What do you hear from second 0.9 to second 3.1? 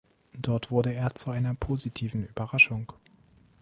er zu einer positiven Überraschung.